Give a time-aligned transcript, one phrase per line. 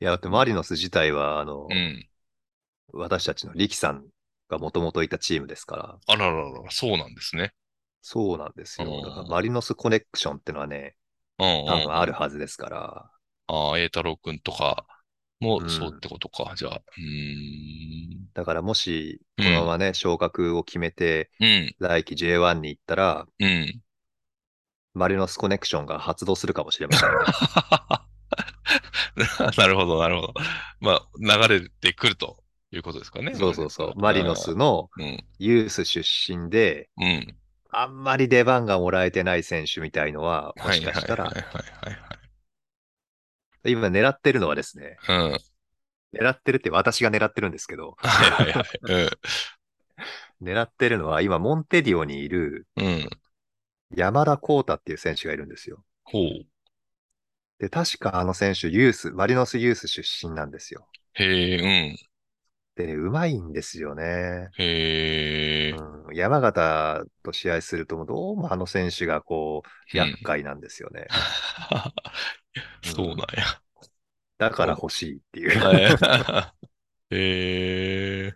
[0.00, 2.08] いや、だってマリノス自体は、あの、うん。
[2.92, 4.04] 私たちの力さん
[4.48, 7.52] がもともといたチームですから、あららら、そうなんですね。
[8.02, 8.96] そうなんですよ。
[8.96, 10.94] うんだからマリノスコネクションってのはね、
[11.38, 13.10] うんうん、多分あるはずですから、
[13.46, 14.86] ああ、栄太郎くんとか
[15.40, 16.54] もうんそうってことか。
[16.56, 18.28] じゃあ、うーん。
[18.34, 21.74] だからもし、うんこのままね、昇格を決めて、うん。
[21.78, 23.80] 来季 J1 に行ったら、うん。
[24.94, 27.14] マリノスコネクションが発動するかもしれませんね。
[29.56, 30.34] なるほど、なるほど。
[30.80, 33.34] まあ、流れてくるということですかね。
[33.34, 33.92] そうそうそう。
[33.96, 35.24] マリノスのうん。
[35.38, 37.36] ユース出身で、うん。
[37.70, 42.14] あんまり出番がもらえてない選手みたいのは、もはいしかしたらはい、はいはい
[43.66, 45.16] 今狙ってるのはですね、はい。
[45.16, 45.38] うん。
[46.20, 49.10] 狙ってるって私が狙ってるんですけど、はいはいはい。
[50.42, 52.86] 狙ってるのは今、モンテディオにいるうん。
[52.86, 53.08] うん。
[53.96, 55.82] 山田幸太っていう選手がいるんですよ。
[56.04, 56.46] ほう。
[57.58, 60.86] で、確かあの選手、ユース、マリノスユース出身なんですよ。
[61.14, 61.24] へ
[61.88, 61.96] え、
[62.76, 64.48] でね、うまいんですよね。
[64.58, 64.64] うん。
[64.64, 65.70] へえ。
[65.72, 71.06] うん、山形と試合すると、どうもあの選手がこう、うん厄介なんですよね。
[72.82, 73.60] そうなんや。
[74.38, 75.60] だから欲しいっていう。
[75.60, 76.54] はい
[77.14, 78.34] へえ。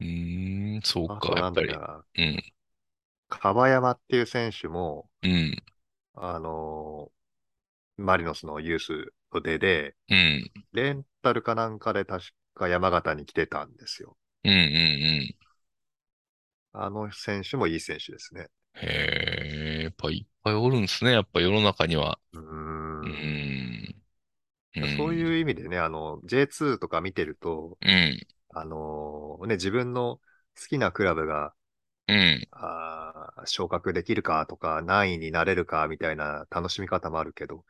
[0.00, 1.68] うーん、そうか、やっぱり。
[1.70, 2.42] うん。
[3.28, 5.56] 川山っていう選手も、うん。
[6.14, 7.15] あのー
[7.96, 10.52] マリノスのユースの出で、うん。
[10.72, 14.16] レンタルかなんかで確か山形に来てたんですよ。
[14.44, 14.52] うん。
[14.52, 14.58] うん。
[14.58, 14.58] う
[15.22, 15.36] ん。
[16.72, 18.48] あの選手もいい選手ですね。
[18.74, 21.12] へえ、やっぱいっぱいおるんですね。
[21.12, 22.18] やっぱ世の中には。
[22.32, 22.40] うー。
[22.42, 23.08] うん
[24.80, 24.96] ん。
[24.96, 28.26] そういう意味でね、あの、J2 とか見てると、うん。
[28.50, 30.20] あのーね、自分の
[30.60, 31.54] 好きなクラブが、
[32.08, 32.48] うん。
[32.50, 37.64] あー昇格できるかとか、何位になれるかみたいな楽しみ方もあるけど、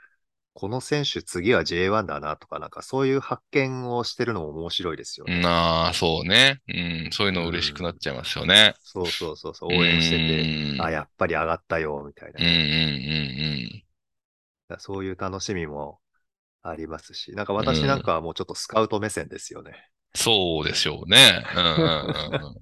[0.57, 5.43] この選手次は J1 だなとか、なんかそういう発見をしてるのも面白いですよね。
[5.43, 6.63] なあ、そうね。
[6.67, 6.73] う
[7.09, 7.11] ん。
[7.13, 8.75] そういうの嬉しくなっちゃいますよね。
[8.83, 12.47] そうそうそうそう、応援してて、てあ、やっぱり上がったよ、みたいなうん。
[12.47, 12.53] うん。
[12.57, 13.79] ね、うん。
[13.79, 13.85] だか
[14.77, 15.99] らそういう楽しみも
[16.63, 19.91] ありますし、なんか私なんかはもうちょっとスカウト目線ですよね。
[20.15, 21.45] そうでしょうね。
[21.55, 21.65] うん。
[21.65, 21.71] うん。
[21.71, 22.57] うん。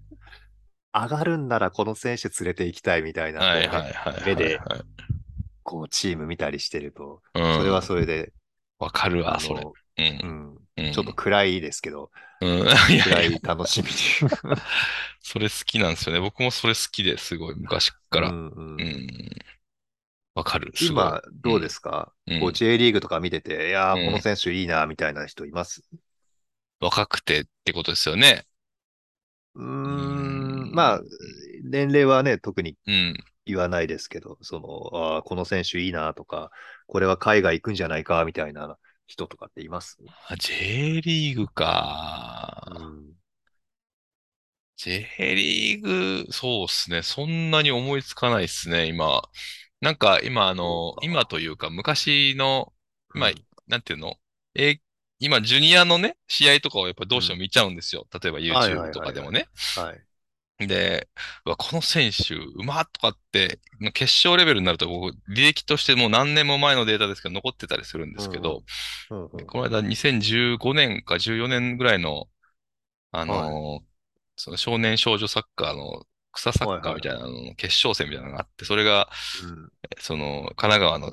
[0.93, 4.25] 上がるんならこの選手連れて行きたいみたいな、こうはいねはいはいはい。
[4.27, 4.81] 目ではい
[5.75, 7.55] こうチーム見たりしてると、うん。
[7.59, 8.33] それはそれで、
[8.79, 9.61] わかるわ、あそれ。
[9.61, 9.75] の、う。
[9.97, 12.65] うんん、うんちょっと暗いですけど、うん。
[13.03, 13.89] 暗い楽しみ
[15.21, 16.21] それ好きなんですよね。
[16.21, 18.29] 僕もそれ好きですごい、昔から。
[18.29, 19.07] うんうんうん。
[20.35, 20.73] わかる。
[20.81, 25.83] 今、どうですか、うんこう J リーグとか見てて、いやー、うんこの選手いいな、みたいな人います？
[26.81, 28.47] 若くてってことですよね。
[29.55, 31.01] うーうんん、まあ、
[31.63, 33.25] 年齢はね、特にうん。
[33.47, 36.51] 言わないですけど、その、あーこの選手いいなとか、
[36.87, 39.99] これは海外行くんじゃないか、みたいな人とかっています？
[40.29, 42.65] あ J リーグか。
[42.71, 43.15] うん
[44.77, 45.07] J
[45.37, 47.03] リーグ、そうっすね。
[47.03, 49.23] そんなに思いつかないっすね、今。
[49.81, 52.73] なんか、今、あそのう、か今というか、昔の、
[53.15, 54.17] まあうん、なんていうの？
[54.57, 54.81] え、
[55.21, 58.07] 今、ジュニアのね、試合とかをやっぱどうしても見ちゃうんですよ。
[58.13, 59.47] 例えばはいはいはいは YouTube いとかでもね。
[59.77, 60.05] はい。
[60.59, 61.09] で、
[61.45, 63.61] うわ、この選手、うまっとかって、
[63.93, 68.63] 決勝レベルになると、僕、履歴としてもう何年も前のデータですけど、残ってたりするんですけど、
[69.11, 69.47] うんうん。
[69.47, 72.29] この間2015年か14年ぐらいの、
[73.13, 73.85] あのー
[74.37, 79.73] その少年少女サッカーの草サッカーみたいなのの決勝戦みたいなのがあって、それが、うん。
[79.99, 81.13] その、神奈川の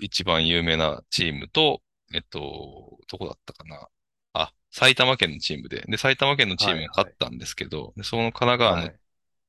[0.00, 1.82] 一番有名なチームと、
[2.14, 3.88] えっと、どこだったかな。
[4.32, 5.82] あ、埼玉県のチームで。
[5.88, 9.00] で、埼玉県のチームが勝ったんですけど、でその神奈川のはい。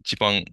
[0.02, 0.44] 一番、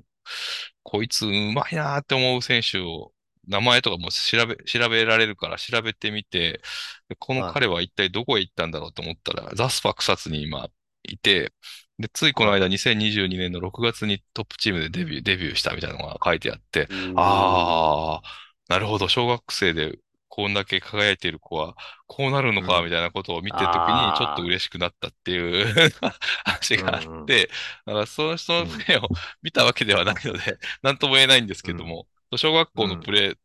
[0.82, 3.12] こいつうまいなーって思う選手を、
[3.46, 6.60] 名前とかも調べ、調べられるから調べてみて、
[7.08, 10.68] でこの彼は一体どこへ行ったんだろうと思ったら、ザスパ草津に今
[11.04, 11.52] いて、
[11.98, 18.28] で、ついこの間2022年の6月にトップチームでデビュー、デビューしたみたいなのが書いてあって、ああ、
[18.68, 19.98] なるほど、小学生で
[20.38, 21.74] こんだけ輝いている子は、
[22.06, 25.90] こうなるのか、うんみたいなことを見てるときに、ちょっと嬉しくなったっていう
[26.46, 27.50] 話があって、
[27.84, 29.08] だからその人のプレーを
[29.42, 32.06] 見たわけではないので、なんとも言えないんですけども、
[32.36, 33.38] 小学校のプレー、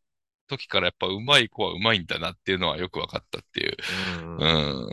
[0.46, 3.76] 時からやっぱ上手い子は上手いんだなっていうのはよく分かったっていう。
[4.20, 4.92] うんうん。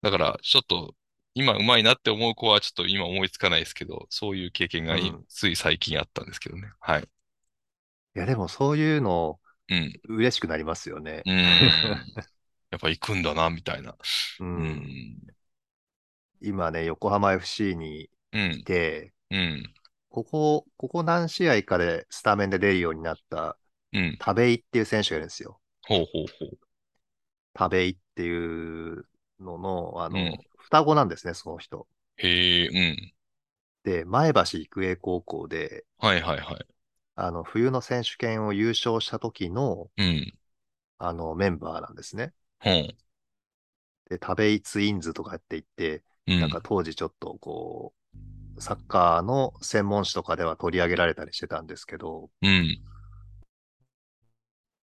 [0.00, 0.94] だから、ちょっと、
[1.34, 4.96] 今上手いなって思う子はちょっと今思いつかないですけど、そういう経験が
[5.28, 6.72] つい最近あったんですけどね。
[6.80, 7.02] はい。
[7.02, 9.38] いや、でもそういうの
[9.68, 10.00] うん。
[10.08, 11.30] 嬉しくなりますよねう。
[11.30, 11.32] ん。
[12.70, 13.96] やっぱ行くんだな、みたいな。
[14.38, 15.18] ううんん。
[16.40, 18.64] 今ね、横浜 FC にうんい。
[18.64, 19.74] て、うん。
[20.10, 23.58] ここ、ここ何試合かでスタメンで出るようになった
[23.92, 24.18] うん。
[24.18, 25.60] 田部井っていう選手がいるんですよ。
[25.88, 26.58] ほうほうほう。
[27.54, 29.06] 田部井っていう
[29.40, 30.38] のの、あの、うん。
[30.58, 31.86] 双子なんですね、その人。
[32.18, 33.12] へえ、うん。
[33.82, 36.66] で、前橋育英高校で、はいはいはい。
[37.20, 40.32] あの、冬の選手権を優勝した時の、うん。
[40.98, 42.32] あの、メンバーなんですね。
[42.60, 42.96] ほん。
[44.08, 46.62] で、田部井ツインズとかって言って、なんかうん。
[46.62, 47.92] 当時ちょっとこ
[48.56, 52.78] う、サッカーの専門誌とかでは取り上げられたりしてたんですけど、うん。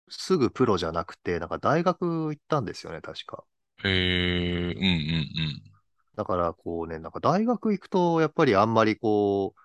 [0.09, 3.45] すぐプロじゃなくて、なんか大学行ったんですよね、確か。
[3.85, 5.75] へえ、うんうん
[6.15, 9.59] だからこうね、なんか大学行くと、やっぱりあんまりこう、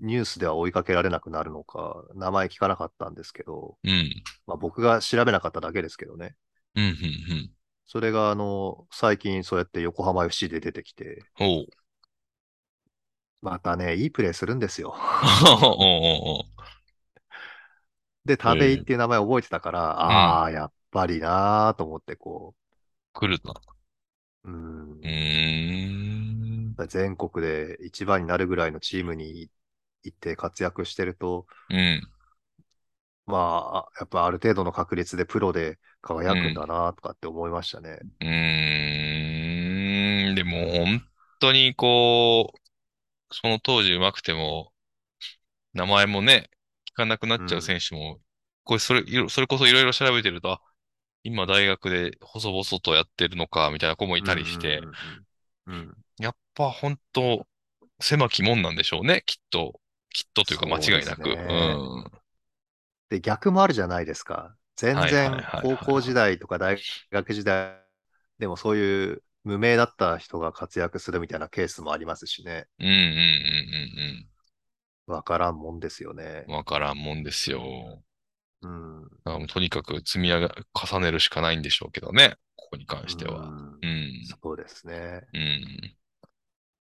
[0.00, 3.90] ニュースでは追いかけられなくなるのか、名前聞かなかったんですけど、うん。
[3.90, 4.10] うん。
[4.46, 6.36] まあ僕が調べなかっただけですけどね。
[6.74, 7.50] うん、うん、うん。
[7.86, 11.66] それがあの、最近そうやって横浜 FC で出てきて、ほう。
[13.40, 14.94] またね、いいプレーするんですよ。
[18.24, 19.86] で、え田部井っー、ていう名前覚えてたから、うん。
[19.88, 22.54] ああ、やっぱりなーと思ってこ
[23.12, 23.54] 来るな。
[24.44, 25.00] う、ん。
[26.88, 29.48] 全国で一番になるぐらいのチームに
[30.06, 32.02] 行って活躍してると、うん。
[33.26, 36.54] まあ、やっぱある程度の確率でプロで輝くんうん。
[36.54, 37.98] だなとかって思いましたね。
[38.20, 40.34] うーん。
[40.34, 41.02] でも本
[41.40, 42.58] 当にこう、
[43.34, 44.72] その当時上手くても、
[45.74, 46.50] 名前もね、
[46.86, 47.62] 聞かなくなっちゃううん。
[47.62, 48.20] 選手も、
[48.64, 50.60] これ、それ、それこそいろいろ調べてると、あ
[51.24, 55.26] 今大学で細々とやってるのか、みたいな子もいうん、うたりして、ん、うん。
[55.66, 55.74] うん。
[55.74, 57.46] うんやっぱ本当、
[58.00, 59.80] 狭き門なんでしょうね、きっと。
[60.10, 61.28] きっとというか間違いなく。
[61.28, 61.76] うね。
[62.00, 62.10] ん。
[63.08, 64.56] で、逆もあるじゃないですか。
[64.76, 66.12] 全然はい高校時。
[66.14, 66.78] 代とか大
[67.10, 67.80] 学時代
[68.38, 72.66] でもそういう無名だった人が活躍するみたいなケースもありますしね。
[72.78, 72.98] うんうんう
[74.22, 74.26] ん
[75.06, 76.44] わからんもんですよね。
[76.46, 76.56] うんうん。
[76.56, 78.02] わからんもんですよ。
[78.62, 79.10] うん。
[79.48, 82.36] とにかく積み上げ、重ねるしかないんでしょうけどね。
[82.56, 83.54] ここに関ーしては。
[83.78, 83.80] ん。
[83.82, 84.36] うん。
[84.42, 85.26] そうですね。
[85.32, 85.96] うん。